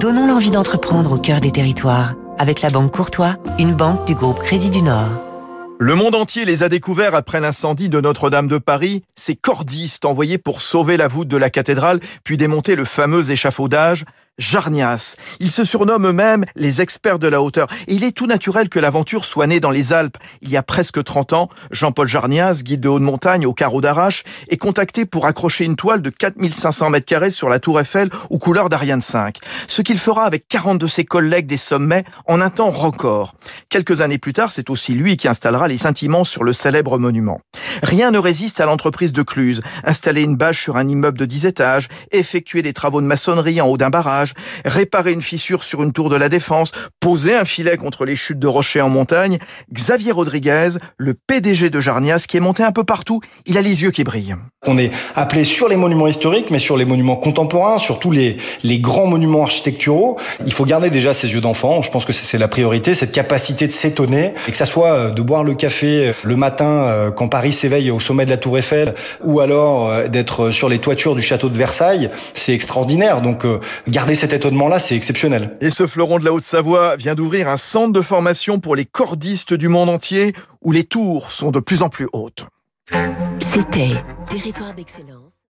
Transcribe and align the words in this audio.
Donnons 0.00 0.26
l'envie 0.26 0.50
d'entreprendre 0.50 1.12
au 1.12 1.16
cœur 1.16 1.40
des 1.40 1.52
territoires 1.52 2.14
avec 2.38 2.60
la 2.60 2.70
Banque 2.70 2.92
Courtois, 2.92 3.36
une 3.58 3.72
banque 3.72 4.04
du 4.06 4.16
groupe 4.16 4.40
Crédit 4.40 4.70
du 4.70 4.82
Nord. 4.82 5.10
Le 5.78 5.94
monde 5.94 6.16
entier 6.16 6.44
les 6.44 6.64
a 6.64 6.68
découverts 6.68 7.14
après 7.14 7.38
l'incendie 7.38 7.88
de 7.88 8.00
Notre-Dame 8.00 8.48
de 8.48 8.58
Paris, 8.58 9.04
ces 9.14 9.36
cordistes 9.36 10.04
envoyés 10.04 10.38
pour 10.38 10.60
sauver 10.60 10.96
la 10.96 11.06
voûte 11.06 11.28
de 11.28 11.36
la 11.36 11.50
cathédrale, 11.50 12.00
puis 12.24 12.36
démonter 12.36 12.74
le 12.74 12.84
fameux 12.84 13.30
échafaudage. 13.30 14.04
Jarnias. 14.38 15.16
Ils 15.40 15.50
se 15.50 15.64
surnomment 15.64 16.06
eux-mêmes 16.06 16.44
les 16.56 16.80
experts 16.80 17.18
de 17.18 17.28
la 17.28 17.42
hauteur. 17.42 17.66
Et 17.86 17.94
il 17.94 18.04
est 18.04 18.12
tout 18.12 18.26
naturel 18.26 18.68
que 18.68 18.78
l'aventure 18.78 19.24
soit 19.24 19.46
née 19.46 19.60
dans 19.60 19.70
les 19.70 19.92
Alpes. 19.92 20.16
Il 20.42 20.50
y 20.50 20.56
a 20.56 20.62
presque 20.62 21.02
30 21.02 21.32
ans, 21.32 21.48
Jean-Paul 21.70 22.08
Jarnias, 22.08 22.62
guide 22.62 22.80
de 22.80 22.88
haute 22.88 23.02
montagne 23.02 23.46
au 23.46 23.52
carreau 23.52 23.80
d'Arrache, 23.80 24.24
est 24.48 24.56
contacté 24.56 25.06
pour 25.06 25.26
accrocher 25.26 25.64
une 25.64 25.76
toile 25.76 26.02
de 26.02 26.10
4500 26.10 26.90
mètres 26.90 27.06
carrés 27.06 27.30
sur 27.30 27.48
la 27.48 27.58
tour 27.58 27.80
Eiffel 27.80 28.10
aux 28.30 28.38
couleurs 28.38 28.68
d'Ariane 28.68 29.02
5. 29.02 29.38
Ce 29.66 29.82
qu'il 29.82 29.98
fera 29.98 30.24
avec 30.24 30.46
40 30.48 30.78
de 30.78 30.86
ses 30.86 31.04
collègues 31.04 31.46
des 31.46 31.56
sommets 31.56 32.04
en 32.26 32.40
un 32.40 32.50
temps 32.50 32.70
record. 32.70 33.34
Quelques 33.68 34.00
années 34.00 34.18
plus 34.18 34.32
tard, 34.32 34.52
c'est 34.52 34.70
aussi 34.70 34.94
lui 34.94 35.16
qui 35.16 35.28
installera 35.28 35.68
les 35.68 35.78
sentiments 35.78 36.24
sur 36.24 36.44
le 36.44 36.52
célèbre 36.52 36.98
monument. 36.98 37.40
Rien 37.82 38.10
ne 38.10 38.18
résiste 38.18 38.60
à 38.60 38.66
l'entreprise 38.66 39.12
de 39.12 39.22
Cluse. 39.22 39.60
Installer 39.84 40.22
une 40.22 40.36
bâche 40.36 40.62
sur 40.62 40.76
un 40.76 40.88
immeuble 40.88 41.18
de 41.18 41.24
10 41.24 41.46
étages, 41.46 41.88
effectuer 42.12 42.62
des 42.62 42.72
travaux 42.72 43.00
de 43.00 43.06
maçonnerie 43.06 43.60
en 43.60 43.66
haut 43.66 43.76
d'un 43.76 43.90
barrage, 43.90 44.27
réparer 44.64 45.12
une 45.12 45.22
fissure 45.22 45.64
sur 45.64 45.82
une 45.82 45.92
tour 45.92 46.08
de 46.08 46.16
la 46.16 46.28
défense, 46.28 46.72
poser 47.00 47.34
un 47.34 47.44
filet 47.44 47.76
contre 47.76 48.04
les 48.04 48.16
chutes 48.16 48.38
de 48.38 48.46
rochers 48.46 48.80
en 48.80 48.88
montagne. 48.88 49.38
Xavier 49.72 50.12
Rodriguez, 50.12 50.70
le 50.96 51.14
PDG 51.14 51.70
de 51.70 51.80
Jarnias, 51.80 52.24
qui 52.28 52.36
est 52.36 52.40
monté 52.40 52.62
un 52.62 52.72
peu 52.72 52.84
partout, 52.84 53.20
il 53.46 53.56
a 53.56 53.62
les 53.62 53.82
yeux 53.82 53.90
qui 53.90 54.04
brillent. 54.04 54.36
On 54.66 54.76
est 54.76 54.90
appelé 55.14 55.44
sur 55.44 55.68
les 55.68 55.76
monuments 55.76 56.08
historiques, 56.08 56.50
mais 56.50 56.58
sur 56.58 56.76
les 56.76 56.84
monuments 56.84 57.14
contemporains, 57.14 57.78
sur 57.78 58.00
tous 58.00 58.10
les, 58.10 58.36
grands 58.80 59.06
monuments 59.06 59.42
architecturaux. 59.42 60.18
Il 60.44 60.52
faut 60.52 60.64
garder 60.64 60.90
déjà 60.90 61.14
ses 61.14 61.32
yeux 61.32 61.40
d'enfant. 61.40 61.80
Je 61.82 61.90
pense 61.92 62.04
que 62.04 62.12
c'est 62.12 62.38
la 62.38 62.48
priorité, 62.48 62.96
cette 62.96 63.12
capacité 63.12 63.68
de 63.68 63.72
s'étonner, 63.72 64.34
et 64.48 64.50
que 64.50 64.56
ça 64.56 64.66
soit 64.66 64.92
euh, 64.92 65.10
de 65.10 65.22
boire 65.22 65.44
le 65.44 65.54
café 65.54 66.12
le 66.24 66.36
matin 66.36 66.88
euh, 66.88 67.10
quand 67.12 67.28
Paris 67.28 67.52
s'éveille 67.52 67.90
au 67.92 68.00
sommet 68.00 68.24
de 68.24 68.30
la 68.30 68.36
Tour 68.36 68.58
Eiffel, 68.58 68.94
ou 69.22 69.38
alors 69.38 69.90
euh, 69.90 70.08
d'être 70.08 70.50
sur 70.50 70.68
les 70.68 70.80
toitures 70.80 71.14
du 71.14 71.22
château 71.22 71.48
de 71.48 71.56
Versailles, 71.56 72.10
c'est 72.34 72.52
extraordinaire. 72.52 73.22
Donc 73.22 73.46
garder 73.86 74.16
cet 74.18 74.32
étonnement-là, 74.32 74.78
c'est 74.78 74.96
exceptionnel. 74.96 75.56
Et 75.60 75.70
ce 75.70 75.86
fleuron 75.86 76.18
de 76.18 76.24
la 76.24 76.32
Haute-Savoie 76.32 76.96
vient 76.96 77.14
d'ouvrir 77.14 77.48
un 77.48 77.56
centre 77.56 77.92
de 77.92 78.00
formation 78.00 78.58
pour 78.58 78.74
les 78.74 78.84
cordistes 78.84 79.54
du 79.54 79.68
monde 79.68 79.88
entier, 79.88 80.34
où 80.60 80.72
les 80.72 80.84
tours 80.84 81.30
sont 81.30 81.50
de 81.50 81.60
plus 81.60 81.82
en 81.82 81.88
plus 81.88 82.08
hautes. 82.12 82.46
C'était 83.38 83.94
Territoire 84.28 84.74
d'excellence. 84.74 85.37